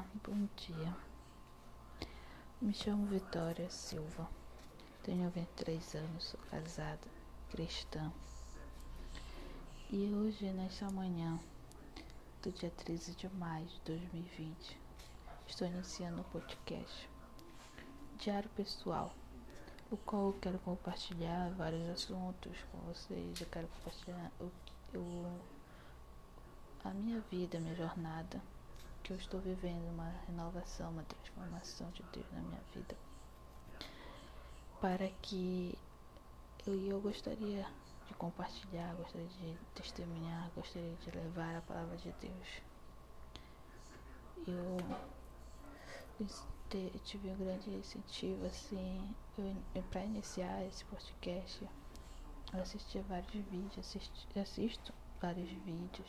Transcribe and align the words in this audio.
Bom 0.00 0.48
dia. 0.56 0.96
Me 2.58 2.72
chamo 2.72 3.04
Vitória 3.06 3.68
Silva, 3.68 4.26
tenho 5.02 5.28
23 5.28 5.94
anos, 5.96 6.24
sou 6.24 6.40
casada, 6.50 7.06
cristã. 7.50 8.10
E 9.90 10.10
hoje, 10.14 10.50
nesta 10.52 10.90
manhã 10.90 11.38
do 12.42 12.50
dia 12.50 12.70
13 12.70 13.14
de 13.14 13.28
maio 13.34 13.66
de 13.66 13.80
2020, 13.84 14.80
estou 15.46 15.68
iniciando 15.68 16.22
o 16.22 16.24
podcast 16.24 17.10
Diário 18.16 18.48
Pessoal, 18.50 19.14
o 19.90 19.98
qual 19.98 20.28
eu 20.28 20.38
quero 20.40 20.58
compartilhar 20.60 21.50
vários 21.50 21.86
assuntos 21.90 22.56
com 22.72 22.78
vocês. 22.78 23.38
Eu 23.38 23.46
quero 23.48 23.68
compartilhar 23.68 24.32
o, 24.40 24.50
o, 24.96 25.40
a 26.84 26.90
minha 26.90 27.20
vida, 27.30 27.58
a 27.58 27.60
minha 27.60 27.74
jornada 27.74 28.40
que 29.02 29.12
eu 29.12 29.16
estou 29.16 29.40
vivendo 29.40 29.88
uma 29.90 30.08
renovação, 30.26 30.90
uma 30.90 31.02
transformação 31.04 31.90
de 31.90 32.02
Deus 32.12 32.26
na 32.32 32.40
minha 32.40 32.60
vida. 32.74 32.96
Para 34.80 35.08
que 35.22 35.78
eu, 36.66 36.74
eu 36.86 37.00
gostaria 37.00 37.66
de 38.06 38.14
compartilhar, 38.14 38.94
gostaria 38.94 39.26
de 39.28 39.56
testemunhar, 39.74 40.50
gostaria 40.54 40.94
de 40.96 41.10
levar 41.10 41.56
a 41.56 41.60
palavra 41.62 41.96
de 41.96 42.12
Deus. 42.12 42.62
Eu, 44.46 44.78
tive 47.04 47.30
um 47.30 47.36
grande 47.36 47.70
incentivo 47.70 48.46
assim, 48.46 49.14
para 49.90 50.04
iniciar 50.04 50.64
esse 50.66 50.84
podcast. 50.84 51.68
Eu 52.52 52.62
assisti 52.62 52.98
vários 53.00 53.32
vídeos, 53.32 53.78
assisti, 53.78 54.38
assisto 54.38 54.92
vários 55.20 55.48
vídeos 55.48 56.08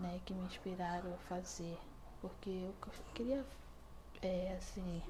né, 0.00 0.20
que 0.24 0.32
me 0.32 0.44
inspiraram 0.44 1.12
a 1.14 1.18
fazer, 1.18 1.78
porque 2.20 2.50
eu 2.50 2.74
queria, 3.14 3.44
é, 4.22 4.56
assim, 4.56 5.02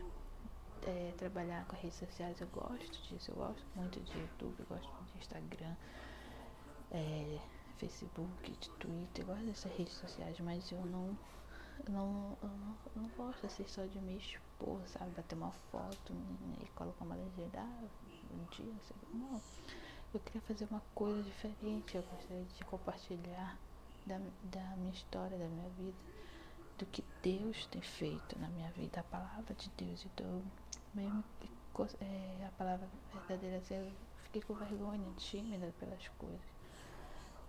é, 0.86 1.12
trabalhar 1.16 1.64
com 1.66 1.77
redes 1.77 1.98
sociais, 1.98 2.41
eu 2.41 2.46
gosto 2.48 3.02
disso, 3.08 3.30
eu 3.30 3.36
gosto 3.36 3.64
muito 3.74 4.00
de 4.00 4.18
YouTube, 4.18 4.55
eu 4.58 4.66
gosto 4.66 4.91
de 5.12 5.18
Instagram, 5.18 5.74
é, 6.91 7.38
Facebook, 7.78 8.50
de 8.50 8.70
Twitter, 8.70 9.24
eu 9.24 9.27
gosto 9.27 9.44
dessas 9.46 9.72
redes 9.77 9.94
sociais, 9.94 10.38
mas 10.41 10.70
eu 10.72 10.84
não, 10.86 11.16
eu 11.86 11.92
não, 11.92 12.38
eu 12.42 12.48
não, 12.48 12.77
eu 12.96 13.02
não 13.02 13.08
gosto 13.11 13.46
assim 13.46 13.66
só 13.66 13.84
de 13.84 13.98
me 14.00 14.16
expor, 14.18 14.80
sabe, 14.86 15.11
bater 15.12 15.36
uma 15.36 15.52
foto 15.70 16.12
e 16.61 16.66
colocar 16.70 17.05
uma 17.05 17.14
legenda, 17.14 17.61
ah, 17.61 17.84
um 18.33 18.44
dia, 18.50 18.72
não. 19.14 19.41
Eu 20.12 20.18
queria 20.20 20.41
fazer 20.41 20.66
uma 20.68 20.83
coisa 20.92 21.22
diferente, 21.22 21.96
eu 21.96 22.02
gostaria 22.02 22.44
de 22.44 22.64
compartilhar 22.64 23.56
da, 24.06 24.18
da 24.44 24.76
minha 24.76 24.92
história, 24.92 25.36
da 25.38 25.46
minha 25.46 25.68
vida, 25.70 25.96
do 26.78 26.86
que 26.86 27.04
Deus 27.22 27.66
tem 27.66 27.82
feito 27.82 28.38
na 28.38 28.48
minha 28.48 28.70
vida, 28.72 29.00
a 29.00 29.04
palavra 29.04 29.54
de 29.54 29.70
Deus. 29.76 30.06
Então, 30.06 30.42
mesmo 30.94 31.22
que 31.40 31.48
é, 32.00 32.46
a 32.46 32.50
palavra 32.58 32.88
verdadeira, 33.12 33.58
assim, 33.58 33.74
eu 33.74 33.92
fiquei 34.24 34.42
com 34.42 34.54
vergonha, 34.54 35.12
tímida 35.16 35.72
pelas 35.78 36.08
coisas, 36.18 36.40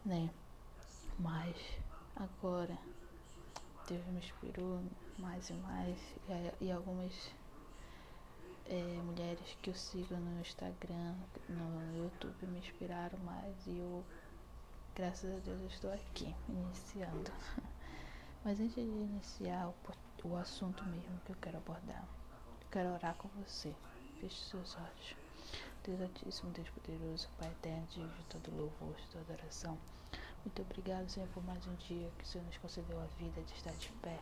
né? 0.05 0.29
Mas 1.19 1.55
agora 2.15 2.77
Deus 3.87 4.05
me 4.07 4.19
inspirou 4.19 4.81
mais 5.17 5.49
e 5.49 5.53
mais 5.53 5.97
e, 6.59 6.65
e 6.65 6.71
algumas 6.71 7.31
é, 8.65 9.01
mulheres 9.03 9.57
que 9.61 9.69
eu 9.69 9.75
sigo 9.75 10.15
no 10.15 10.39
Instagram, 10.39 11.15
no 11.49 11.97
YouTube 11.97 12.47
me 12.47 12.59
inspiraram 12.59 13.19
mais 13.19 13.55
e 13.67 13.77
eu 13.77 14.03
Graças 14.93 15.33
a 15.33 15.39
Deus 15.39 15.61
eu 15.61 15.67
estou 15.67 15.93
aqui, 15.93 16.35
iniciando. 16.49 17.31
Mas 18.43 18.59
antes 18.59 18.75
de 18.75 18.81
iniciar 18.81 19.69
o, 19.69 20.27
o 20.27 20.35
assunto 20.35 20.83
mesmo 20.85 21.17
que 21.25 21.31
eu 21.31 21.37
quero 21.41 21.57
abordar, 21.57 22.03
eu 22.61 22.67
quero 22.69 22.89
orar 22.93 23.15
com 23.15 23.29
você. 23.29 23.73
Feche 24.19 24.49
seus 24.49 24.75
olhos. 24.75 25.15
Deus 25.83 26.01
Altíssimo, 26.01 26.51
Deus 26.51 26.69
Poderoso, 26.71 27.29
Pai 27.39 27.49
Eterno, 27.49 27.87
Deus 27.95 28.13
de 28.17 28.23
todo 28.25 28.55
louvor, 28.55 28.93
de 28.95 29.07
toda 29.07 29.33
oração. 29.33 29.77
Muito 30.43 30.61
obrigado, 30.61 31.07
Senhor, 31.09 31.29
por 31.29 31.43
mais 31.45 31.65
um 31.67 31.75
dia 31.75 32.11
que 32.17 32.25
o 32.25 32.27
Senhor 32.27 32.43
nos 32.45 32.57
concedeu 32.57 32.99
a 32.99 33.05
vida 33.17 33.41
de 33.41 33.53
estar 33.53 33.73
de 33.73 33.89
pé, 34.01 34.19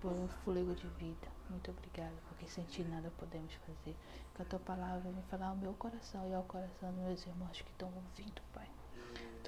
por 0.00 0.12
um 0.12 0.26
fôlego 0.28 0.74
de 0.74 0.88
vida. 0.88 1.28
Muito 1.48 1.70
obrigado, 1.70 2.14
porque 2.28 2.46
sem 2.48 2.64
Ti 2.64 2.82
nada 2.82 3.10
podemos 3.18 3.54
fazer. 3.54 3.96
Que 4.34 4.42
a 4.42 4.44
Tua 4.44 4.58
palavra 4.58 4.98
venha 4.98 5.22
falar 5.30 5.48
ao 5.48 5.56
meu 5.56 5.74
coração 5.74 6.28
e 6.28 6.34
ao 6.34 6.42
coração 6.42 6.92
dos 6.92 7.04
meus 7.04 7.26
irmãos 7.26 7.62
que 7.62 7.70
estão 7.70 7.88
ouvindo, 7.94 8.42
Pai. 8.52 8.68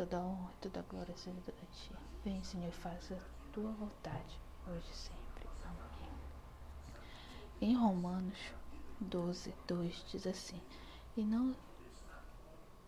Toda 0.00 0.18
honra, 0.18 0.50
toda 0.62 0.82
glória 0.88 1.14
seja 1.14 1.36
a 1.46 1.66
ti. 1.74 1.92
Vem, 2.24 2.42
Senhor, 2.42 2.70
e 2.70 2.72
faça 2.72 3.14
a 3.14 3.52
tua 3.52 3.70
vontade, 3.72 4.40
hoje 4.66 4.88
e 4.90 4.96
sempre. 4.96 5.46
Amém. 5.62 6.10
Em 7.60 7.76
Romanos 7.76 8.38
12, 8.98 9.54
2 9.68 10.06
diz 10.10 10.26
assim: 10.26 10.58
E 11.14 11.22
não 11.22 11.54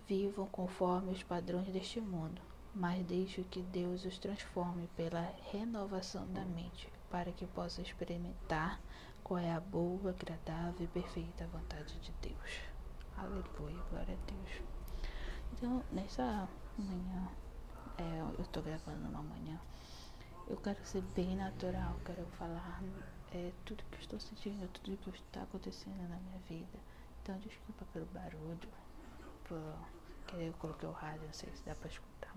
vivam 0.08 0.46
conforme 0.46 1.12
os 1.12 1.22
padrões 1.22 1.68
deste 1.68 2.00
mundo, 2.00 2.40
mas 2.74 3.04
deixe 3.04 3.44
que 3.44 3.60
Deus 3.60 4.06
os 4.06 4.16
transforme 4.16 4.88
pela 4.96 5.34
renovação 5.50 6.26
da 6.32 6.46
mente, 6.46 6.90
para 7.10 7.30
que 7.30 7.46
possa 7.46 7.82
experimentar 7.82 8.80
qual 9.22 9.38
é 9.38 9.52
a 9.52 9.60
boa, 9.60 10.12
agradável 10.12 10.86
e 10.86 10.88
perfeita 10.88 11.46
vontade 11.48 11.94
de 12.00 12.10
Deus. 12.22 12.60
Aleluia, 13.18 13.82
glória 13.90 14.14
a 14.14 14.30
Deus. 14.30 14.62
Então, 15.52 15.84
nessa 15.92 16.48
Amanhã, 16.78 17.28
é, 17.98 18.20
eu 18.38 18.46
tô 18.46 18.62
gravando 18.62 19.06
uma 19.08 19.22
manhã. 19.22 19.60
Eu 20.48 20.56
quero 20.56 20.82
ser 20.86 21.02
bem 21.14 21.36
natural, 21.36 21.96
quero 22.04 22.24
falar 22.38 22.82
é, 23.32 23.52
tudo 23.64 23.84
que 23.90 23.96
eu 23.96 24.00
estou 24.00 24.18
sentindo, 24.18 24.66
tudo 24.68 24.96
que 24.96 25.10
está 25.10 25.42
acontecendo 25.42 26.08
na 26.08 26.16
minha 26.16 26.38
vida. 26.48 26.78
Então, 27.22 27.38
desculpa 27.38 27.84
pelo 27.92 28.06
barulho, 28.06 28.68
por 29.44 29.74
que 30.26 30.36
eu 30.36 30.52
coloquei 30.54 30.88
o 30.88 30.92
rádio, 30.92 31.26
não 31.26 31.34
sei 31.34 31.50
se 31.52 31.62
dá 31.64 31.74
pra 31.74 31.88
escutar. 31.88 32.34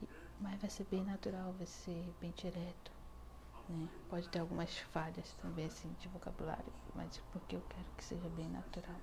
E, 0.00 0.08
mas 0.40 0.60
vai 0.60 0.70
ser 0.70 0.84
bem 0.84 1.04
natural, 1.04 1.52
vai 1.54 1.66
ser 1.66 2.14
bem 2.20 2.32
direto. 2.36 2.92
Né? 3.68 3.88
Pode 4.08 4.28
ter 4.28 4.38
algumas 4.38 4.78
falhas 4.78 5.32
também, 5.42 5.66
assim, 5.66 5.92
de 6.00 6.08
vocabulário, 6.08 6.72
mas 6.94 7.20
porque 7.32 7.56
eu 7.56 7.62
quero 7.68 7.86
que 7.96 8.04
seja 8.04 8.28
bem 8.28 8.48
natural 8.48 9.00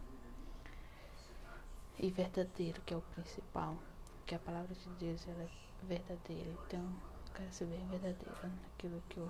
e 1.99 2.09
verdadeiro, 2.11 2.81
que 2.81 2.93
é 2.93 2.97
o 2.97 3.01
principal. 3.01 3.77
Que 4.25 4.35
a 4.35 4.39
palavra 4.39 4.73
de 4.73 4.89
Deus 4.91 5.27
ela 5.27 5.43
é 5.43 5.49
verdadeira. 5.83 6.49
Então, 6.65 6.81
eu 6.81 7.33
quero 7.33 7.53
ser 7.53 7.65
bem 7.65 7.85
verdadeira 7.87 8.51
naquilo 8.61 9.03
que 9.09 9.17
eu, 9.17 9.29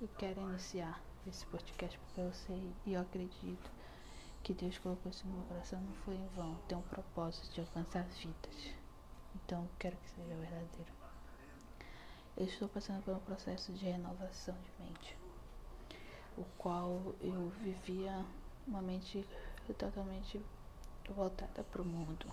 eu 0.00 0.08
quero 0.18 0.40
iniciar 0.40 1.00
esse 1.26 1.44
podcast 1.46 1.98
para 2.14 2.24
você. 2.24 2.60
E 2.86 2.94
eu 2.94 3.00
acredito 3.00 3.70
que 4.42 4.54
Deus 4.54 4.78
colocou 4.78 5.10
isso 5.10 5.26
no 5.26 5.34
meu 5.34 5.44
coração 5.44 5.80
não 5.80 5.92
foi 6.04 6.14
em 6.14 6.26
vão. 6.28 6.54
Tem 6.66 6.76
um 6.76 6.82
propósito 6.82 7.52
de 7.52 7.60
alcançar 7.60 8.04
vidas. 8.04 8.74
Então, 9.34 9.62
eu 9.62 9.70
quero 9.78 9.96
que 9.96 10.10
seja 10.10 10.34
verdadeiro. 10.34 11.00
Eu 12.36 12.46
estou 12.46 12.68
passando 12.68 13.02
por 13.04 13.14
um 13.14 13.20
processo 13.20 13.72
de 13.72 13.84
renovação 13.84 14.54
de 14.54 14.82
mente, 14.82 15.18
o 16.38 16.44
qual 16.56 17.14
eu 17.20 17.52
vivia 17.60 18.24
uma 18.66 18.80
mente 18.80 19.26
totalmente 19.78 20.40
voltada 21.14 21.62
para 21.64 21.82
o 21.82 21.84
mundo. 21.84 22.26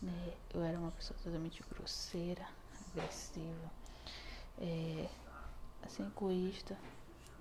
Né? 0.00 0.34
Eu 0.52 0.62
era 0.62 0.78
uma 0.78 0.90
pessoa 0.92 1.18
totalmente 1.22 1.62
grosseira, 1.70 2.46
agressiva, 2.88 3.70
é, 4.58 5.08
assim, 5.82 6.06
egoísta. 6.06 6.74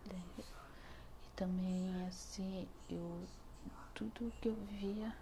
Né? 0.06 0.22
E 0.38 1.30
também, 1.36 2.06
assim, 2.08 2.68
eu 2.90 3.24
tudo 3.94 4.32
que 4.42 4.50
eu 4.50 4.56
via 4.72 5.16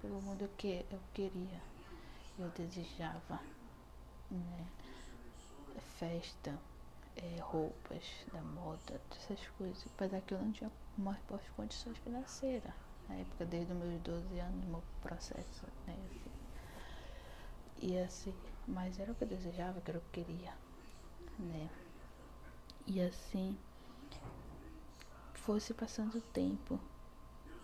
pelo 0.00 0.20
mundo 0.22 0.48
que 0.56 0.84
eu 0.90 1.00
queria, 1.12 1.60
eu 2.38 2.48
desejava. 2.50 3.40
Né? 4.30 4.66
Festa, 5.98 6.58
é, 7.16 7.40
roupas 7.40 8.02
da 8.32 8.40
moda, 8.40 9.00
essas 9.12 9.46
coisas. 9.58 9.84
Apesar 9.94 10.20
que 10.22 10.34
eu 10.34 10.38
não 10.38 10.52
tinha 10.52 10.70
mais 10.96 11.18
condições 11.56 11.96
financeiras 11.98 12.72
na 13.08 13.16
época, 13.16 13.44
desde 13.44 13.72
os 13.72 13.78
meus 13.78 14.00
12 14.02 14.38
anos, 14.38 14.64
meu 14.64 14.82
processo, 15.02 15.66
né? 15.86 15.96
Assim. 16.10 16.30
E 17.78 17.98
assim, 17.98 18.34
mas 18.66 18.98
era 18.98 19.12
o 19.12 19.14
que 19.14 19.24
eu 19.24 19.28
desejava, 19.28 19.80
que 19.80 19.90
era 19.90 19.98
o 19.98 20.02
que 20.10 20.20
eu 20.20 20.24
queria, 20.24 20.52
né? 21.38 21.68
E 22.86 23.00
assim, 23.00 23.58
fosse 25.34 25.74
passando 25.74 26.16
o 26.16 26.20
tempo 26.20 26.80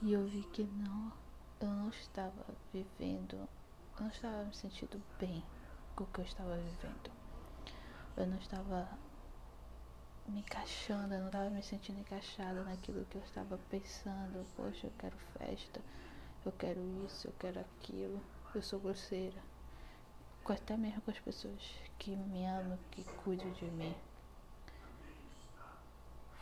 e 0.03 0.13
eu 0.13 0.27
vi 0.27 0.43
que 0.43 0.65
não, 0.65 1.13
eu 1.61 1.69
não 1.69 1.89
estava 1.89 2.45
vivendo, 2.73 3.37
eu 3.37 3.49
não 4.01 4.09
estava 4.09 4.45
me 4.45 4.55
sentindo 4.55 5.01
bem 5.19 5.43
com 5.95 6.05
o 6.05 6.07
que 6.07 6.21
eu 6.21 6.25
estava 6.25 6.57
vivendo. 6.57 7.11
Eu 8.17 8.27
não 8.27 8.37
estava 8.39 8.89
me 10.31 10.41
encaixando, 10.41 11.15
eu 11.15 11.21
não 11.21 11.27
estava 11.27 11.51
me 11.51 11.63
sentindo 11.63 12.01
encaixada 12.01 12.63
naquilo 12.63 13.05
que 13.07 13.17
eu 13.17 13.23
estava 13.23 13.59
pensando. 13.71 14.47
Poxa, 14.57 14.87
eu 14.87 14.93
quero 14.99 15.17
festa, 15.39 15.81
eu 16.45 16.53
quero 16.53 16.81
isso, 17.05 17.29
eu 17.29 17.35
quero 17.39 17.61
aquilo. 17.61 18.21
Eu 18.55 18.63
sou 18.63 18.81
grosseira. 18.81 19.41
Até 20.49 20.77
mesmo 20.77 21.01
com 21.03 21.13
as 21.13 21.21
pessoas 21.21 21.63
que 21.97 22.17
me 22.17 22.45
amam, 22.45 22.77
que 22.91 23.05
cuidam 23.23 23.51
de 23.53 23.67
mim. 23.67 23.95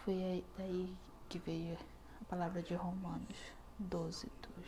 foi 0.03 0.43
daí 0.57 0.97
que 1.29 1.39
veio 1.39 1.77
a 2.23 2.25
palavra 2.25 2.63
de 2.63 2.75
Romanos 2.75 3.37
12, 3.79 4.33
2. 4.57 4.67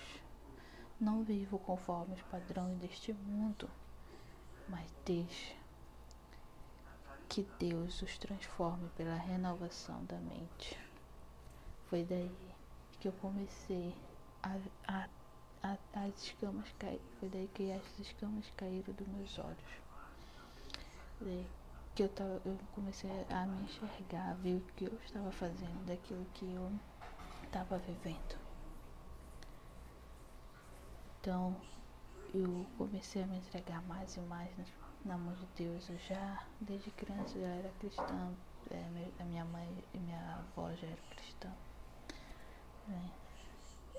Não 1.01 1.25
vivo 1.25 1.59
conforme 1.59 2.15
os 2.15 2.23
padrões 2.23 2.77
deste 2.79 3.15
mundo, 3.15 3.71
mas 4.69 4.87
deixe 5.07 5.57
que 7.31 7.47
Deus 7.61 8.03
os 8.03 8.19
transforme 8.19 8.89
pela 8.97 9.15
renovação 9.15 10.05
da 10.07 10.19
mente. 10.19 10.77
Foi 11.89 12.03
daí 12.03 12.29
que 12.99 13.07
eu 13.07 13.13
comecei 13.13 13.95
a, 14.43 14.57
a, 14.89 15.09
a 15.63 15.79
as 15.95 16.25
escamas 16.25 16.67
caíram. 16.77 17.01
Foi 17.21 17.29
daí 17.29 17.49
que 17.55 17.71
as 17.71 17.99
escamas 18.01 18.51
caíram 18.57 18.93
dos 18.93 19.07
meus 19.07 19.39
olhos. 19.39 19.81
Daí 21.21 21.47
que 21.95 22.03
eu, 22.03 22.09
tava, 22.09 22.43
eu 22.45 22.59
comecei 22.75 23.09
a 23.31 23.47
me 23.47 23.63
enxergar, 23.63 24.35
ver 24.43 24.57
o 24.57 24.61
que 24.75 24.87
eu 24.87 24.99
estava 25.05 25.31
fazendo, 25.31 25.87
daquilo 25.87 26.27
que 26.35 26.53
eu 26.53 26.73
estava 27.45 27.79
vivendo. 27.79 28.39
Então 31.21 31.57
eu 32.35 32.67
comecei 32.77 33.23
a 33.23 33.27
me 33.27 33.37
entregar 33.37 33.83
mais 33.83 34.17
e 34.17 34.21
mais 34.21 34.51
na 35.05 35.17
mão 35.17 35.35
de 35.35 35.47
Deus. 35.57 35.89
Eu 35.89 35.99
já, 35.99 36.45
desde 36.61 36.91
criança, 36.91 37.39
já 37.39 37.47
era 37.47 37.71
cristã. 37.81 38.33
É, 38.71 39.11
a 39.19 39.25
minha 39.25 39.45
mãe 39.45 39.69
e 39.95 39.99
minha 39.99 40.37
avó 40.37 40.73
já 40.75 40.87
eram 40.87 41.03
cristã. 41.11 41.51
Né? 42.87 43.11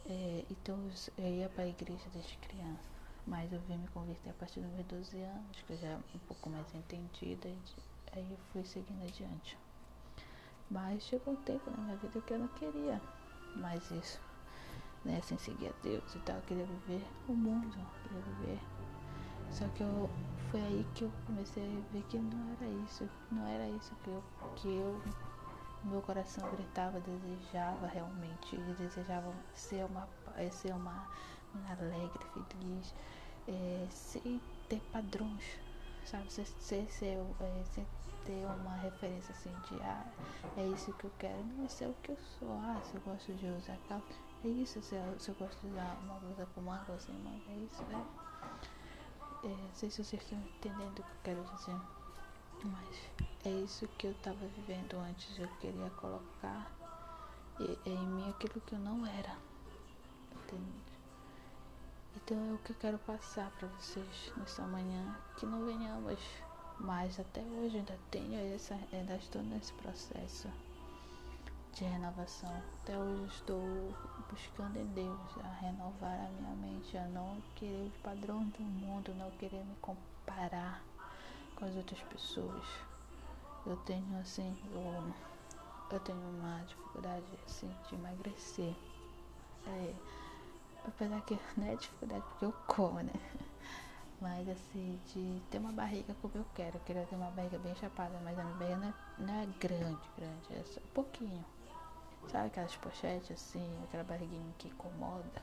É, 0.06 0.46
então 0.50 0.80
eu 1.18 1.28
ia 1.28 1.50
para 1.50 1.64
a 1.64 1.68
igreja 1.68 2.06
desde 2.14 2.38
criança. 2.38 2.90
Mas 3.26 3.52
eu 3.54 3.60
vim 3.62 3.78
me 3.78 3.88
converter 3.90 4.32
a 4.32 4.34
partir 4.34 4.62
dos 4.62 4.72
meus 4.72 4.86
12 4.88 5.22
anos, 5.22 5.62
que 5.66 5.74
eu 5.74 5.78
já 5.78 6.00
um 6.16 6.20
pouco 6.28 6.50
mais 6.50 6.74
entendida. 6.74 7.50
Aí 8.14 8.28
eu 8.30 8.38
fui 8.52 8.64
seguindo 8.66 9.04
adiante. 9.04 9.58
Mas 10.70 11.04
chegou 11.04 11.34
um 11.34 11.38
tempo 11.38 11.70
na 11.70 11.78
minha 11.78 11.98
vida 11.98 12.22
que 12.22 12.34
eu 12.34 12.40
não 12.40 12.48
queria 12.50 13.02
mais 13.56 13.90
isso. 13.92 14.20
Né, 15.04 15.20
sem 15.24 15.38
seguir 15.38 15.68
a 15.68 15.74
Deus 15.84 16.16
e 16.16 16.20
tal. 16.20 16.36
Eu 16.38 16.42
queria 16.44 16.66
viver 16.66 17.04
o 17.28 17.34
mundo, 17.34 17.76
queria 18.04 18.22
viver. 18.22 18.60
Só 19.52 19.68
que 19.70 19.82
eu, 19.82 20.10
foi 20.52 20.60
aí 20.60 20.86
que 20.94 21.06
eu 21.06 21.12
comecei 21.26 21.64
a 21.64 21.94
ver 21.94 22.04
que 22.04 22.18
não 22.20 22.52
era 22.52 22.70
isso, 22.84 23.10
não 23.32 23.48
era 23.48 23.68
isso 23.70 23.96
que 24.04 24.10
eu, 24.10 24.24
que 24.58 24.68
eu 24.68 25.02
meu 25.86 26.02
coração 26.02 26.48
gritava, 26.52 27.00
desejava 27.00 27.88
realmente, 27.88 28.58
desejava 28.78 29.34
ser 29.56 29.86
uma, 29.86 30.08
ser 30.52 30.74
uma 30.74 31.08
alegre, 31.70 32.26
feliz, 32.34 32.94
é, 33.48 33.88
sem 33.90 34.42
ter 34.68 34.82
padrões, 34.92 35.44
sabe, 36.06 36.32
sem, 36.32 36.46
sem, 36.46 36.88
ser, 36.90 37.18
é, 37.40 37.64
sem 37.74 37.88
ter 38.26 38.46
uma 38.60 38.76
referência 38.76 39.32
assim 39.32 39.52
de 39.70 39.82
ah, 39.82 40.06
é 40.58 40.68
isso 40.68 40.92
que 40.94 41.06
eu 41.06 41.12
quero, 41.18 41.44
não, 41.46 41.66
é 41.66 41.88
o 41.88 41.94
que 42.04 42.12
eu 42.12 42.18
sou, 42.38 42.52
ah, 42.52 42.80
se 42.84 42.96
eu 42.96 43.02
gosto 43.02 43.34
de 43.34 43.48
usar 43.48 43.78
calça, 43.88 44.06
é 44.44 44.48
isso, 44.50 44.82
se 44.82 44.96
eu, 44.96 45.20
se 45.20 45.30
eu 45.30 45.36
gosto 45.36 45.60
de 45.62 45.68
usar 45.68 45.98
uma 46.04 46.16
blusa 46.16 46.46
com 46.54 46.62
manga 46.62 46.92
manga, 47.24 47.42
é 47.50 47.56
isso, 47.56 47.82
é. 47.84 48.31
É. 49.44 49.48
Não 49.48 49.74
sei 49.74 49.90
se 49.90 50.04
vocês 50.04 50.22
estão 50.22 50.38
entendendo 50.40 51.00
o 51.00 51.04
que 51.04 51.10
eu 51.10 51.22
quero 51.24 51.44
dizer, 51.56 51.80
mas 52.64 53.12
é 53.46 53.50
isso 53.50 53.88
que 53.98 54.08
eu 54.08 54.12
estava 54.12 54.46
vivendo 54.48 54.98
antes. 54.98 55.38
Eu 55.38 55.48
queria 55.60 55.90
colocar 55.92 56.72
em 57.86 58.08
mim 58.08 58.30
aquilo 58.30 58.62
que 58.62 58.74
eu 58.74 58.80
não 58.80 59.06
era. 59.06 59.38
Entende? 60.32 60.82
Então 62.16 62.38
é 62.50 62.54
o 62.54 62.58
que 62.60 62.72
eu 62.72 62.76
quero 62.76 62.98
passar 63.00 63.50
para 63.52 63.68
vocês 63.70 64.34
nessa 64.38 64.64
manhã. 64.64 65.18
Que 65.38 65.46
não 65.46 65.66
venhamos 65.66 66.20
mais. 66.80 67.20
Até 67.20 67.42
hoje 67.42 67.78
ainda 67.78 67.98
tenho 68.10 68.56
essa. 68.56 68.78
Ainda 68.92 69.16
estou 69.16 69.42
nesse 69.44 69.74
processo 69.74 70.50
de 71.74 71.84
renovação. 71.84 72.52
Até 72.82 72.98
hoje 72.98 73.26
estou 73.28 73.94
buscando 74.30 74.78
em 74.78 74.88
Deus 74.88 75.20
a 75.44 75.54
renovar 75.60 76.20
a 76.26 76.30
minha 76.30 76.56
mente, 76.56 76.98
a 76.98 77.06
não 77.06 77.42
querer 77.56 77.88
os 77.88 77.98
padrões 78.02 78.50
do 78.54 78.62
mundo, 78.62 79.14
não 79.16 79.32
querer 79.32 79.64
me 79.64 79.76
comparar 79.82 80.84
com 81.56 81.66
as 81.66 81.76
outras 81.76 82.02
pessoas 82.04 82.64
eu 83.66 83.78
tenho 83.78 84.20
assim, 84.20 84.56
eu, 84.74 85.14
eu 85.92 86.00
tenho 86.00 86.20
uma 86.20 86.64
dificuldade 86.64 87.26
assim 87.46 87.72
de 87.88 87.96
emagrecer. 87.96 88.74
É, 89.68 89.94
apesar 90.88 91.22
que 91.22 91.38
não 91.56 91.68
é 91.68 91.76
dificuldade 91.76 92.24
porque 92.30 92.46
eu 92.46 92.54
como, 92.66 93.02
né? 93.02 93.14
Mas 94.20 94.48
assim, 94.50 95.00
de 95.08 95.42
ter 95.50 95.60
uma 95.60 95.72
barriga 95.72 96.16
como 96.22 96.34
eu 96.36 96.46
quero. 96.56 96.78
Eu 96.78 96.82
queria 96.82 97.06
ter 97.06 97.16
uma 97.16 97.32
barriga 97.32 97.58
bem 97.60 97.76
chapada, 97.76 98.20
mas 98.24 98.38
a 98.38 98.44
minha 98.44 98.56
barriga 98.56 98.78
não 98.78 98.88
é, 98.88 98.94
não 99.20 99.34
é 99.42 99.46
grande, 99.60 100.10
grande, 100.18 100.54
é 100.54 100.64
só 100.64 100.80
um 100.80 100.94
pouquinho. 100.94 101.46
Sabe 102.28 102.48
aquelas 102.48 102.76
pochetes 102.78 103.32
assim, 103.32 103.70
aquela 103.84 104.04
barriguinha 104.04 104.54
que 104.58 104.68
incomoda? 104.68 105.42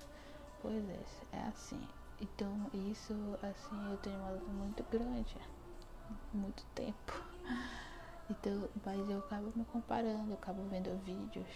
Pois 0.62 0.88
é, 0.88 1.00
é 1.32 1.40
assim. 1.48 1.80
Então 2.20 2.70
isso 2.72 3.14
assim 3.42 3.90
eu 3.90 3.96
tenho 3.98 4.18
uma 4.18 4.30
luta 4.30 4.50
muito 4.50 4.84
grande. 4.90 5.36
Muito 6.32 6.64
tempo. 6.74 7.12
Então, 8.30 8.68
mas 8.84 9.08
eu 9.08 9.18
acabo 9.20 9.52
me 9.56 9.64
comparando, 9.64 10.30
eu 10.30 10.34
acabo 10.34 10.62
vendo 10.64 10.94
vídeos 11.02 11.48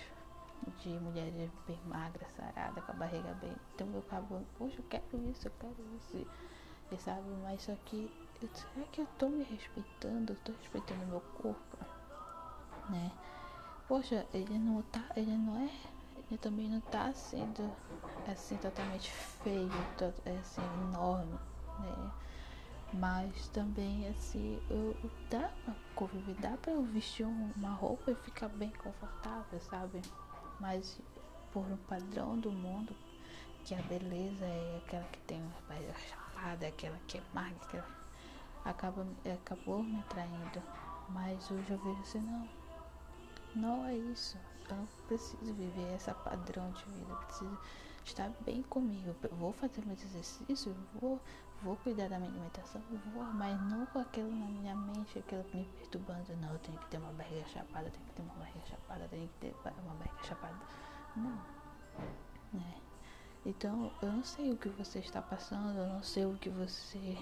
de 0.79 0.89
mulheres 1.01 1.51
bem 1.67 1.79
magras, 1.85 2.29
saradas, 2.37 2.83
com 2.85 2.93
a 2.93 2.95
barriga 2.95 3.35
bem. 3.35 3.55
Então 3.75 3.87
eu 3.93 3.99
acabo, 3.99 4.41
poxa, 4.59 4.77
eu 4.79 4.85
quero 4.89 5.31
isso, 5.31 5.49
eu 5.49 5.53
quero 5.61 5.77
isso. 5.97 6.27
E 6.91 6.97
sabe, 6.99 7.29
mas 7.43 7.63
só 7.63 7.75
que 7.85 8.11
será 8.55 8.87
que 8.91 9.01
eu 9.01 9.07
tô 9.19 9.29
me 9.29 9.45
respeitando? 9.45 10.33
Eu 10.33 10.37
tô 10.45 10.53
respeitando 10.53 11.07
meu 11.07 11.21
corpo? 11.43 11.79
Né? 12.89 13.11
Poxa, 13.89 14.27
ele 14.33 14.59
não 14.59 14.81
tá, 14.83 15.05
ele 15.17 15.37
não 15.37 15.57
é, 15.57 15.71
ele 16.31 16.39
também 16.39 16.69
não 16.69 16.81
tá 16.81 17.13
sendo 17.13 17.71
assim 18.31 18.57
totalmente 18.57 19.11
feio, 19.43 19.71
assim, 20.41 20.63
enorme, 20.89 21.39
né? 21.79 22.11
Mas 22.95 23.49
também, 23.49 24.07
assim, 24.09 24.61
eu, 24.69 24.95
dá 25.31 25.51
pra 25.65 25.75
conviver, 25.95 26.35
dá 26.35 26.57
pra 26.59 26.73
eu 26.73 26.83
vestir 26.85 27.27
uma 27.27 27.71
roupa 27.71 28.11
e 28.11 28.15
ficar 28.15 28.49
bem 28.49 28.71
confortável, 28.71 29.61
sabe? 29.61 30.03
Mas 30.61 31.01
por 31.53 31.65
um 31.65 31.77
padrão 31.89 32.39
do 32.39 32.51
mundo, 32.53 32.95
que 33.65 33.75
a 33.75 33.83
beleza 33.83 34.45
é 34.45 34.83
aquela 34.85 35.05
que 35.05 35.19
tem 35.21 35.41
uma 35.41 35.61
barriga 35.69 35.95
chapada, 36.09 36.67
aquela 36.67 36.99
que 37.07 37.19
é 37.19 37.23
magra, 37.33 37.85
acaba, 38.65 39.07
acabou 39.35 39.83
me 39.83 40.03
traindo. 40.05 40.63
Mas 41.09 41.51
hoje 41.51 41.71
eu 41.71 41.79
vejo 41.79 42.01
assim, 42.01 42.21
não, 42.21 42.47
não 43.55 43.85
é 43.87 43.97
isso. 43.97 44.39
Eu 44.69 44.77
não 44.77 44.87
preciso 45.07 45.53
viver 45.55 45.95
esse 45.95 46.13
padrão 46.15 46.71
de 46.73 46.85
vida, 46.85 47.13
eu 47.13 47.17
preciso 47.17 47.59
estar 48.05 48.31
bem 48.45 48.63
comigo. 48.63 49.15
Eu 49.23 49.37
vou 49.37 49.53
fazer 49.53 49.85
meus 49.85 50.03
exercícios, 50.05 50.75
vou 51.01 51.21
vou 51.63 51.77
cuidar 51.77 52.09
da 52.09 52.19
minha 52.19 52.31
alimentação, 52.31 52.83
vou, 53.15 53.23
mas 53.25 53.61
não 53.71 53.87
com 53.87 54.01
aquilo 54.01 54.31
na 54.31 54.47
minha 54.47 54.75
mente, 54.75 55.19
aquilo 55.19 55.45
me 55.55 55.65
perturbando, 55.79 56.37
não, 56.41 56.53
eu 56.53 56.59
tenho 56.59 56.79
que 56.79 56.87
ter 56.87 56.99
uma 56.99 57.13
barriga 57.13 57.47
chapada, 57.49 57.89
tenho 57.89 58.05
que 58.05 58.13
ter 58.15 58.23
uma 58.23 58.35
barriga 58.35 58.67
chapada, 58.67 59.09
tenho 59.09 59.29
que 59.29 59.35
ter 59.39 59.55
uma 59.85 59.95
barriga 59.95 60.25
chapada. 60.25 60.57
Não. 61.15 61.41
Né? 62.53 62.75
Então, 63.47 63.93
eu 64.03 64.13
não 64.13 64.25
sei 64.25 64.53
o 64.53 64.57
que 64.57 64.69
você 64.71 64.99
está 64.99 65.23
passando, 65.23 65.77
eu 65.79 65.87
não 65.87 66.03
sei 66.03 66.27
o 66.27 66.35
que 66.35 66.51
você 66.51 67.17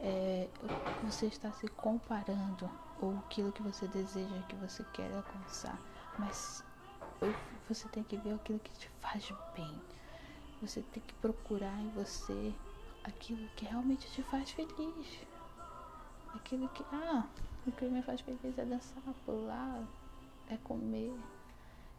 é, 0.00 0.48
o 0.62 1.00
que 1.00 1.06
você 1.06 1.26
está 1.26 1.52
se 1.52 1.68
comparando 1.68 2.68
ou 3.02 3.18
aquilo 3.18 3.50
que 3.50 3.62
você 3.62 3.86
deseja, 3.88 4.42
que 4.48 4.54
você 4.56 4.84
quer 4.92 5.12
alcançar. 5.12 5.78
Mas 6.18 6.64
você 7.68 7.88
tem 7.88 8.04
que 8.04 8.16
ver 8.16 8.34
aquilo 8.34 8.60
que 8.60 8.72
te 8.78 8.88
faz 9.00 9.32
bem. 9.54 9.82
Você 10.60 10.80
tem 10.80 11.02
que 11.02 11.12
procurar 11.14 11.76
em 11.80 11.90
você 11.90 12.54
aquilo 13.02 13.48
que 13.56 13.64
realmente 13.64 14.08
te 14.12 14.22
faz 14.22 14.52
feliz. 14.52 15.26
Aquilo 16.34 16.68
que, 16.68 16.84
ah, 16.92 17.26
o 17.66 17.72
que 17.72 17.84
me 17.86 18.02
faz 18.02 18.20
feliz 18.20 18.56
é 18.56 18.64
dançar, 18.64 19.02
pular, 19.26 19.82
é 20.48 20.56
comer, 20.58 21.12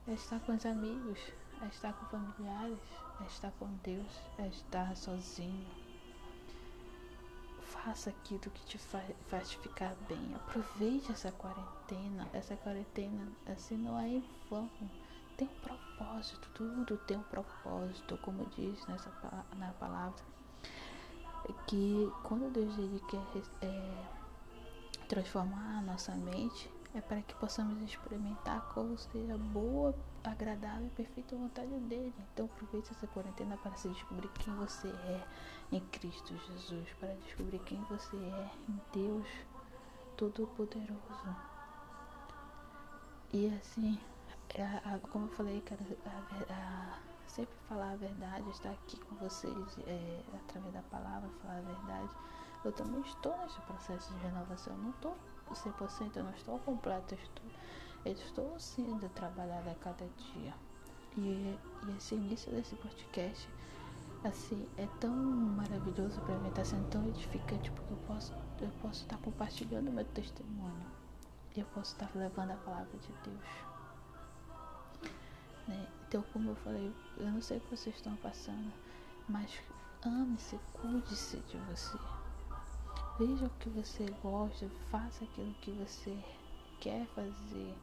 é 0.08 0.14
estar 0.14 0.40
com 0.40 0.56
os 0.56 0.66
amigos, 0.66 1.20
é 1.62 1.68
estar 1.68 1.94
com 1.94 2.06
familiares, 2.06 2.80
é 3.22 3.26
estar 3.26 3.52
com 3.60 3.68
Deus, 3.84 4.20
é 4.40 4.48
estar 4.48 4.96
sozinho. 4.96 5.83
Faça 7.84 8.10
aquilo 8.10 8.40
que 8.40 8.66
te 8.66 8.78
faz, 8.78 9.14
faz 9.28 9.52
ficar 9.52 9.96
bem. 10.08 10.34
Aproveite 10.36 11.12
essa 11.12 11.32
quarentena. 11.32 12.28
Essa 12.34 12.56
quarentena, 12.56 13.28
assim, 13.46 13.78
não 13.78 14.00
é 14.00 14.08
em 14.08 14.24
vão. 14.50 14.70
Tem 15.36 15.48
um 15.48 15.60
propósito, 15.62 16.48
tudo 16.54 16.98
tem 16.98 17.18
um 17.18 17.24
propósito, 17.24 18.18
como 18.22 18.46
diz 18.56 18.86
nessa, 18.88 19.12
na 19.58 19.72
palavra 19.74 20.24
que 21.68 22.12
quando 22.24 22.52
Deus 22.52 22.78
ele 22.78 23.02
quer 23.10 23.22
é, 23.62 24.06
transformar 25.08 25.80
a 25.80 25.82
nossa 25.82 26.14
mente, 26.14 26.70
é 26.94 27.02
para 27.02 27.22
que 27.22 27.34
possamos 27.36 27.82
experimentar 27.82 28.62
qual 28.74 28.96
seja 28.98 29.34
a 29.34 29.38
boa, 29.38 29.96
agradável 30.24 30.86
e 30.86 30.90
perfeita 30.92 31.36
vontade 31.36 31.80
dele. 31.82 32.14
Então 32.34 32.46
aproveite 32.46 32.92
essa 32.92 33.08
quarentena 33.08 33.58
para 33.58 33.76
se 33.76 33.90
descobrir 33.90 34.30
quem 34.40 34.54
você 34.56 34.88
é 34.88 35.26
em 35.72 35.80
Cristo 35.80 36.36
Jesus, 36.38 36.88
para 37.00 37.14
descobrir 37.16 37.60
quem 37.60 37.82
você 37.86 38.16
é 38.16 38.50
em 38.70 38.82
Deus 38.94 39.28
Todo-Poderoso. 40.16 41.36
E 43.32 43.48
assim, 43.56 44.00
a, 44.86 45.00
como 45.10 45.26
eu 45.26 45.32
falei, 45.32 45.62
cara, 45.62 45.82
sempre 47.26 47.56
falar 47.68 47.94
a 47.94 47.96
verdade, 47.96 48.48
estar 48.52 48.70
aqui 48.70 49.00
com 49.00 49.16
vocês 49.16 49.80
é, 49.88 50.22
através 50.36 50.72
da 50.74 50.84
palavra, 50.84 51.28
falar 51.42 51.58
a 51.58 51.62
verdade. 51.62 52.10
Eu 52.64 52.72
também 52.72 53.02
estou 53.02 53.36
nesse 53.40 53.60
processo 53.62 54.14
de 54.14 54.20
renovação. 54.20 54.78
Não 54.78 54.92
estou 54.92 55.18
100%, 55.52 56.16
eu 56.16 56.24
não 56.24 56.32
estou 56.32 56.60
completo, 56.60 57.14
eu 57.14 57.20
estou, 57.20 57.46
eu 58.06 58.12
estou 58.12 58.60
sendo 58.60 59.10
trabalhada 59.10 59.72
a 59.72 59.76
cada 59.76 60.06
dia. 60.34 60.54
E, 61.18 61.58
e 61.88 61.98
esse 61.98 62.16
início 62.16 62.52
desse 62.52 62.76
podcast, 62.76 63.48
assim, 64.24 64.68
é 64.78 64.88
tão 65.00 65.14
maravilhoso 65.14 66.20
para 66.22 66.38
mim, 66.38 66.50
está 66.50 66.64
sendo 66.64 66.88
tão 66.90 67.08
edificante, 67.08 67.72
porque 67.72 67.94
eu 67.94 67.98
posso, 68.08 68.34
eu 68.62 68.72
posso 68.82 69.04
estar 69.04 69.18
compartilhando 69.18 69.92
meu 69.92 70.06
testemunho. 70.06 70.86
Eu 71.56 71.66
posso 71.66 71.94
estar 71.94 72.10
levando 72.16 72.52
a 72.52 72.56
palavra 72.56 72.98
de 72.98 73.14
Deus. 73.24 73.50
Né? 75.68 75.88
Então, 76.08 76.24
como 76.34 76.50
eu 76.50 76.56
falei, 76.56 76.92
eu 77.18 77.32
não 77.32 77.42
sei 77.42 77.58
o 77.58 77.62
que 77.62 77.76
vocês 77.76 77.96
estão 77.96 78.16
passando, 78.18 78.74
mas 79.30 79.60
ame-se, 80.04 80.60
cuide-se 80.74 81.38
de 81.38 81.58
você. 81.58 81.98
Veja 83.20 83.46
o 83.46 83.50
que 83.60 83.70
você 83.70 84.06
gosta, 84.24 84.68
faça 84.90 85.24
aquilo 85.24 85.54
que 85.62 85.70
você 85.70 86.18
quer 86.80 87.06
fazer. 87.14 87.76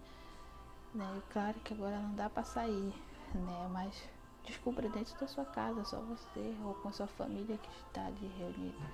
Né? 0.92 1.22
Claro 1.32 1.60
que 1.60 1.72
agora 1.72 2.00
não 2.00 2.16
dá 2.16 2.28
para 2.28 2.42
sair, 2.42 2.92
né? 3.32 3.68
Mas 3.70 4.02
descubra 4.44 4.88
dentro 4.88 5.16
da 5.20 5.28
sua 5.28 5.44
casa, 5.44 5.84
só 5.84 6.00
você 6.00 6.56
ou 6.64 6.74
com 6.74 6.88
a 6.88 6.92
sua 6.92 7.06
família 7.06 7.56
que 7.58 7.68
está 7.86 8.06
ali 8.06 8.26
reunida. 8.38 8.90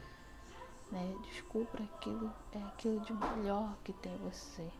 Né? 0.93 1.16
Descubra 1.23 1.83
aquilo, 1.85 2.31
é 2.52 2.62
aquilo 2.64 3.00
de 3.00 3.14
melhor 3.14 3.75
que 3.83 3.95
tem 3.95 4.14
você. 4.19 4.71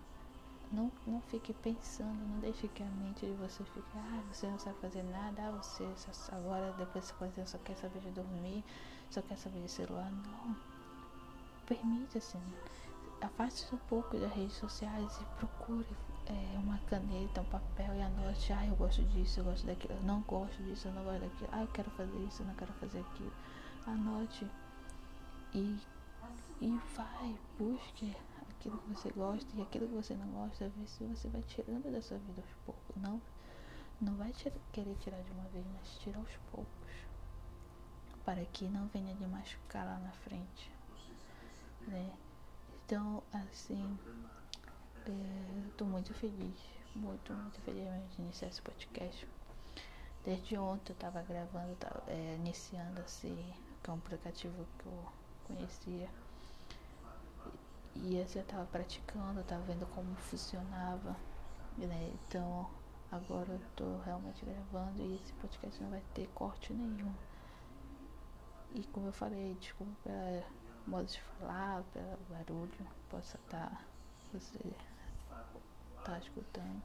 Não, 0.71 0.93
não 1.07 1.23
fique 1.23 1.55
pensando, 1.55 2.29
não 2.29 2.41
deixe 2.41 2.69
que 2.69 2.83
a 2.83 2.87
mente 2.87 3.25
de 3.25 3.33
você 3.33 3.65
fique, 3.65 3.89
ah, 3.95 4.23
você 4.31 4.47
não 4.47 4.59
sabe 4.59 4.77
fazer 4.81 5.05
nada, 5.05 5.49
ah, 5.49 5.51
você 5.53 5.85
agora 6.33 6.75
depois 6.77 7.07
de 7.07 7.13
fazer 7.15 7.47
só 7.47 7.57
quer 7.59 7.77
saber 7.77 8.01
de 8.01 8.11
dormir, 8.11 8.63
só 9.09 9.23
quer 9.23 9.39
saber 9.39 9.63
de 9.63 9.71
celular. 9.71 10.11
Não 10.11 10.75
permite 11.66 12.18
assim, 12.18 12.40
afaste-se 13.20 13.75
um 13.75 13.78
pouco 13.78 14.16
das 14.18 14.32
redes 14.32 14.56
sociais 14.56 15.18
e 15.20 15.25
procure 15.38 15.87
é, 16.26 16.58
uma 16.58 16.78
caneta, 16.78 17.40
um 17.40 17.44
papel 17.44 17.94
e 17.94 18.02
anote, 18.02 18.52
ah, 18.52 18.66
eu 18.66 18.75
gosto 18.76 19.02
disso, 19.04 19.40
eu 19.40 19.44
gosto 19.44 19.66
daquilo, 19.66 19.94
eu 19.94 20.02
não 20.02 20.20
gosto 20.23 20.62
disso, 20.62 20.88
eu 20.88 20.92
não 20.92 21.04
gosto 21.04 21.20
daquilo, 21.20 21.49
ah, 21.52 21.62
eu 21.62 21.68
quero 21.68 21.90
fazer 21.90 22.18
isso, 22.25 22.42
eu 22.42 22.46
não 22.46 22.54
quero 22.54 22.73
fazer 22.75 23.00
aquilo. 23.00 23.32
Anote 23.87 24.49
e, 25.54 25.78
e 26.61 26.80
vai, 26.94 27.38
busque 27.58 28.16
aquilo 28.50 28.78
que 28.78 28.88
você 28.90 29.11
gosta 29.11 29.56
e 29.56 29.62
aquilo 29.62 29.87
que 29.87 29.94
você 29.94 30.14
não 30.14 30.26
gosta, 30.28 30.68
ver 30.68 30.87
se 30.87 31.04
você 31.04 31.28
vai 31.28 31.42
tirando 31.42 31.90
da 31.90 32.02
sua 32.02 32.18
vida 32.18 32.42
aos 32.42 32.54
poucos. 32.64 32.96
Não, 32.96 33.20
não 34.00 34.14
vai 34.16 34.32
querer 34.73 34.96
tirar 34.96 35.23
de 35.23 35.30
uma 35.32 35.44
vez, 35.50 35.64
mas 35.73 35.99
tira 35.99 36.18
aos 36.18 36.37
poucos. 36.50 37.06
Para 38.25 38.44
que 38.46 38.68
não 38.68 38.88
venha 38.88 39.14
de 39.14 39.25
machucar 39.26 39.87
lá 39.87 39.99
na 40.00 40.11
frente 40.11 40.75
né? 41.87 42.12
Então, 42.85 43.23
assim, 43.33 43.99
é, 45.07 45.71
tô 45.76 45.85
muito 45.85 46.12
feliz, 46.14 46.57
muito, 46.95 47.33
muito 47.33 47.61
feliz 47.62 47.87
de 48.14 48.23
iniciar 48.23 48.49
esse 48.49 48.62
podcast. 48.62 49.26
Desde 50.25 50.59
ontem 50.59 50.93
eu 50.93 50.97
tava 50.97 51.23
gravando, 51.23 51.75
tava, 51.76 52.02
é, 52.09 52.35
iniciando 52.35 53.00
assim, 53.00 53.55
que 53.83 53.90
é 53.90 53.93
um 53.93 53.97
aplicativo 53.97 54.66
que 54.78 54.87
eu 54.87 55.05
conhecia. 55.47 56.09
E 57.95 58.21
assim 58.21 58.40
eu 58.40 58.45
tava 58.45 58.66
praticando, 58.66 59.43
tava 59.45 59.62
vendo 59.62 59.87
como 59.87 60.14
funcionava, 60.16 61.16
né? 61.78 62.12
Então 62.14 62.69
agora 63.11 63.52
eu 63.52 63.61
tô 63.75 63.99
realmente 64.05 64.45
gravando 64.45 65.02
e 65.02 65.16
esse 65.16 65.33
podcast 65.35 65.83
não 65.83 65.90
vai 65.90 66.02
ter 66.14 66.28
corte 66.35 66.73
nenhum. 66.73 67.12
E 68.75 68.85
como 68.88 69.07
eu 69.07 69.12
falei, 69.12 69.57
desculpa 69.61 69.93
pela 70.02 70.45
modo 70.87 71.07
de 71.07 71.21
falar, 71.21 71.83
pelo 71.93 72.16
barulho, 72.31 72.87
possa 73.11 73.37
estar 73.38 73.71
tá, 73.71 73.85
você 74.33 74.59
tá 76.05 76.19
escutando. 76.19 76.83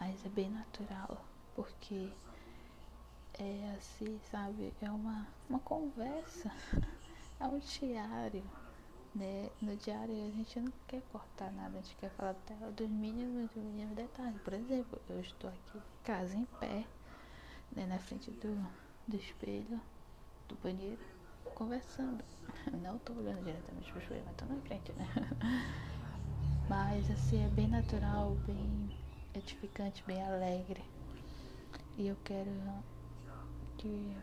Mas 0.00 0.24
é 0.24 0.28
bem 0.28 0.50
natural, 0.50 1.24
porque 1.54 2.10
é 3.34 3.74
assim, 3.76 4.20
sabe, 4.30 4.72
é 4.80 4.90
uma, 4.90 5.26
uma 5.48 5.58
conversa, 5.60 6.50
é 7.40 7.44
um 7.46 7.58
diário. 7.58 8.44
Né? 9.14 9.50
No 9.60 9.76
diário 9.76 10.14
a 10.14 10.30
gente 10.30 10.58
não 10.60 10.72
quer 10.86 11.02
cortar 11.12 11.52
nada, 11.52 11.78
a 11.78 11.82
gente 11.82 11.96
quer 11.96 12.10
falar 12.10 12.34
dos 12.74 12.88
mínimos, 12.88 13.50
dos 13.50 13.62
mínimos 13.62 13.94
detalhes. 13.94 14.40
Por 14.42 14.54
exemplo, 14.54 15.00
eu 15.08 15.20
estou 15.20 15.50
aqui 15.50 15.78
em 15.78 16.04
casa 16.04 16.36
em 16.36 16.44
pé, 16.60 16.86
né, 17.72 17.86
na 17.86 17.98
frente 17.98 18.30
do, 18.30 18.54
do 19.06 19.16
espelho, 19.16 19.80
do 20.48 20.54
banheiro 20.56 21.21
conversando. 21.52 22.24
Não 22.82 22.98
tô 22.98 23.12
olhando 23.14 23.44
diretamente 23.44 23.90
pro 23.92 24.00
espelho, 24.00 24.22
mas 24.26 24.36
tô 24.36 24.44
na 24.46 24.60
frente, 24.62 24.92
né? 24.92 25.08
Mas 26.68 27.10
assim, 27.10 27.44
é 27.44 27.48
bem 27.48 27.66
natural, 27.68 28.36
bem 28.46 28.90
edificante, 29.34 30.02
bem 30.06 30.22
alegre. 30.22 30.82
E 31.98 32.06
eu 32.06 32.16
quero 32.24 32.50
que, 33.76 34.16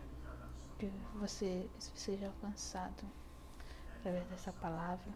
que 0.79 0.91
você 1.19 1.69
seja 1.95 2.27
alcançado 2.27 3.03
através 3.99 4.25
dessa 4.29 4.51
palavra, 4.53 5.11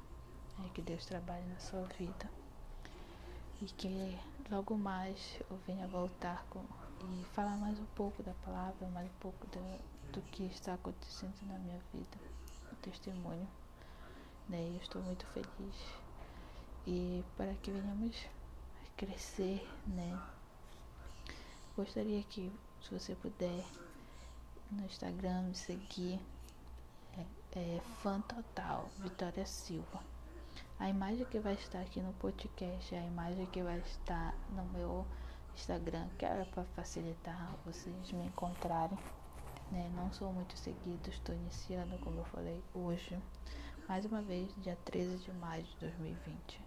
né, 0.60 0.70
que 0.74 0.82
Deus 0.82 1.06
trabalhe 1.06 1.46
na 1.48 1.60
sua 1.60 1.84
vida. 1.98 2.30
E 3.62 3.66
que 3.66 4.20
logo 4.52 4.78
mais 4.78 5.40
eu 5.50 5.58
venha 5.66 5.88
voltar 5.88 6.46
com, 6.50 6.60
e 6.60 7.24
falar 7.34 7.56
mais 7.58 7.80
um 7.80 7.86
pouco 7.96 8.22
da 8.22 8.34
palavra, 8.46 8.88
mais 8.90 9.08
um 9.10 9.20
pouco 9.20 9.48
da, 9.48 9.93
do 10.14 10.22
que 10.22 10.44
está 10.46 10.76
acontecendo 10.76 11.34
na 11.48 11.58
minha 11.58 11.80
vida, 11.92 12.18
o 12.72 12.76
testemunho. 12.76 13.48
Né? 14.48 14.70
Eu 14.70 14.78
estou 14.78 15.02
muito 15.02 15.26
feliz. 15.28 15.76
E 16.86 17.24
para 17.36 17.54
que 17.56 17.72
venhamos 17.72 18.28
crescer, 18.96 19.68
né? 19.88 20.22
Gostaria 21.76 22.22
que, 22.24 22.52
se 22.82 22.94
você 22.94 23.16
puder, 23.16 23.66
no 24.70 24.86
Instagram 24.86 25.44
me 25.44 25.56
seguir, 25.56 26.20
é, 27.18 27.26
é 27.60 27.82
fã 28.02 28.22
total, 28.22 28.90
Vitória 29.00 29.46
Silva. 29.48 30.00
A 30.80 30.90
imagem 30.90 31.26
que 31.26 31.40
vai 31.40 31.54
estar 31.54 31.80
aqui 31.80 32.00
no 32.00 32.14
podcast 32.14 32.94
é 32.94 33.00
a 33.00 33.06
imagem 33.06 33.48
que 33.48 33.64
vai 33.64 33.80
estar 33.80 34.36
no 34.52 34.64
meu 34.66 35.08
Instagram, 35.56 36.08
que 36.20 36.26
era 36.26 36.46
para 36.46 36.64
facilitar 36.76 37.56
vocês 37.66 38.12
me 38.12 38.26
encontrarem 38.26 38.98
né? 39.74 39.92
Não 39.96 40.14
sou 40.14 40.32
muito 40.32 40.56
seguido, 40.56 41.10
estou 41.10 41.34
iniciando, 41.34 41.98
como 41.98 42.20
eu 42.20 42.26
falei, 42.26 42.64
hoje, 42.74 43.18
mais 43.90 44.06
uma 44.06 44.22
vez, 44.22 44.54
dia 44.58 44.78
13 44.86 45.18
de 45.18 45.34
maio 45.34 45.64
de 45.64 45.76
2020. 45.78 46.62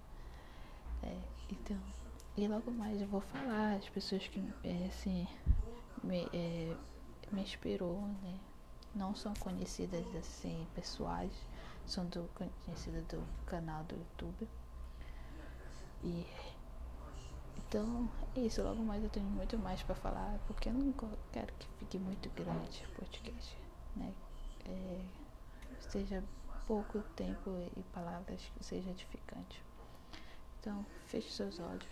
É, 1.05 1.17
então, 1.49 1.79
e 2.37 2.49
logo 2.49 2.71
mais 2.73 3.01
eu 3.01 3.07
vou 3.07 3.21
falar 3.21 3.77
as 3.77 3.89
pessoas 3.89 4.27
que, 4.27 4.41
é, 4.65 4.87
assim, 4.89 5.27
me, 6.03 6.29
é, 6.33 6.77
me 7.31 7.43
inspirou, 7.43 8.01
né? 8.23 8.41
Não 8.93 9.15
são 9.15 9.33
conhecidas, 9.35 10.05
assim, 10.17 10.67
pessoais, 10.75 11.33
são 11.87 12.07
do, 12.07 12.29
conhecidas 12.65 13.05
do 13.05 13.23
canal 13.47 13.85
do 13.85 13.95
YouTube. 13.95 14.49
E 16.03 16.27
então, 17.77 18.09
é 18.35 18.41
isso. 18.41 18.63
Logo 18.63 18.83
mais 18.83 19.03
eu 19.05 19.11
tenho 19.11 19.27
muito 19.27 19.59
mais 19.59 19.83
para 19.83 19.95
falar, 19.95 20.39
porque 20.47 20.71
eu 20.71 20.73
não 20.73 20.95
quero 21.31 21.53
que 21.59 21.69
fique 21.79 21.99
muito 21.99 22.31
grande 22.31 22.83
o 22.89 23.01
podcast, 23.01 23.55
né? 23.95 24.15
É, 24.65 25.05
seja 25.91 26.25
pouco 26.67 27.03
tempo 27.15 27.51
e 27.77 27.83
palavras 27.93 28.51
que 28.57 28.65
seja 28.65 28.91
edificante. 28.91 29.63
Então, 30.59 30.87
feche 31.09 31.31
seus 31.31 31.61
olhos. 31.61 31.87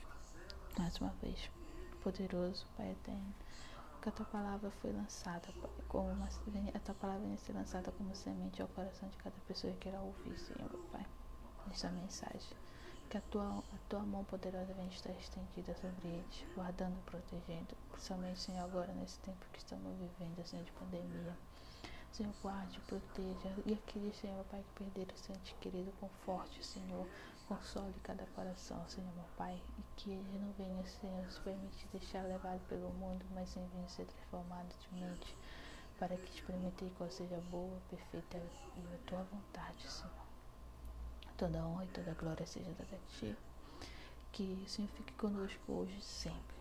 Mais 0.79 0.99
uma 1.03 1.11
vez, 1.21 1.51
poderoso 2.03 2.67
Pai 2.79 2.93
eterno, 2.93 3.35
que 4.01 4.09
a 4.09 4.13
tua 4.13 4.27
palavra 4.27 4.71
foi 4.81 4.91
lançada 4.91 5.49
como 5.87 6.09
uma, 6.09 6.29
a 6.73 6.79
tua 6.79 6.95
palavra 6.95 7.25
venha 7.25 7.37
ser 7.37 7.53
lançada 7.53 7.93
como 7.93 8.17
semente 8.17 8.63
ao 8.63 8.69
coração 8.69 9.07
de 9.11 9.19
cada 9.19 9.37
pessoa 9.47 9.73
que 9.75 9.91
irá 9.91 10.01
ouvir, 10.01 10.39
Senhor 10.39 10.71
Pai, 10.91 11.07
essa 11.71 11.91
mensagem 11.91 12.57
que 13.15 13.19
a 13.19 13.23
tua, 13.31 13.63
a 13.73 13.79
tua 13.89 14.01
mão 14.01 14.25
poderosa 14.25 14.75
venha 14.75 14.89
estar 14.89 15.13
estendida 15.13 15.73
sobre 15.77 16.09
eles, 16.09 16.45
guardando, 16.57 17.01
protegendo, 17.05 17.77
principalmente, 17.93 18.41
Senhor, 18.41 18.65
agora 18.65 18.93
nesse 18.95 19.21
tempo 19.21 19.39
que 19.53 19.61
estamos 19.61 19.97
vivendo, 19.97 20.45
Senhor, 20.45 20.65
de 20.65 20.73
pandemia. 20.73 21.37
Senhor, 22.11 22.35
guarde, 22.43 22.81
proteja. 22.81 23.55
E 23.67 23.75
aqueles, 23.75 24.17
Senhor, 24.17 24.45
Pai, 24.47 24.65
que 24.65 24.83
perderam 24.83 25.15
o 25.15 25.33
ente 25.33 25.55
querido, 25.61 25.93
conforte, 26.01 26.67
Senhor. 26.67 27.07
Console 27.47 27.95
cada 28.03 28.27
coração, 28.35 28.83
Senhor, 28.89 29.15
meu 29.15 29.27
Pai. 29.37 29.63
E 29.79 29.83
que 29.95 30.11
eles 30.11 30.41
não 30.41 30.51
venham, 30.59 30.85
Senhor, 30.85 31.31
se 31.31 31.41
permitir 31.43 31.87
deixar 31.93 32.25
levado 32.25 32.67
pelo 32.69 32.91
mundo, 32.95 33.25
mas 33.33 33.49
sim 33.51 33.65
venham 33.73 33.89
ser 33.89 34.07
transformados 34.07 34.77
de 34.81 34.93
mente. 34.93 35.39
Para 36.01 36.17
que 36.17 36.35
experimentem 36.35 36.93
qual 36.99 37.09
seja 37.13 37.41
boa, 37.49 37.81
perfeita 37.89 38.39
e 38.39 38.93
a 38.93 38.99
tua 39.07 39.23
vontade, 39.23 39.89
Senhor. 39.89 40.24
Toda 41.37 41.67
honra 41.67 41.85
e 41.85 41.89
toda 41.89 42.15
glória 42.15 42.47
seja 42.47 42.71
dada 42.73 42.97
a 42.97 43.19
ti. 43.19 43.37
que 44.33 44.63
o 44.65 44.69
Senhor 44.69 44.89
fique 44.89 45.13
conosco 45.15 45.73
hoje 45.73 45.97
e 45.99 46.03
sempre. 46.03 46.57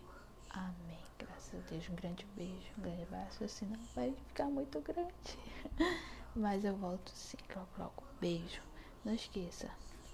Amém. 0.50 1.04
Graças 1.18 1.54
a 1.54 1.70
Deus. 1.70 1.88
Um 1.88 1.94
grande 1.94 2.24
beijo, 2.36 2.70
um 2.78 2.82
grande 2.82 3.02
abraço. 3.02 3.44
Assim 3.44 3.66
não 3.66 3.80
vai 3.94 4.12
ficar 4.28 4.46
muito 4.46 4.80
grande. 4.80 5.38
Mas 6.36 6.64
eu 6.64 6.76
volto 6.76 7.10
sim, 7.10 7.38
logo, 7.54 7.68
logo. 7.78 8.02
Beijo. 8.20 8.62
Não 9.04 9.14
esqueça. 9.14 9.70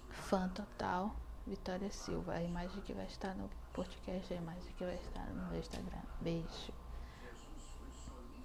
Fã 0.09 0.49
total, 0.49 1.15
Vitória 1.47 1.91
Silva. 1.91 2.33
A 2.33 2.43
imagem 2.43 2.81
que 2.81 2.93
vai 2.93 3.05
estar 3.05 3.35
no 3.35 3.49
podcast, 3.73 4.33
a 4.33 4.37
imagem 4.37 4.73
que 4.77 4.83
vai 4.83 4.95
estar 4.95 5.25
no 5.27 5.49
meu 5.49 5.59
Instagram. 5.59 6.01
Beijo. 6.19 6.80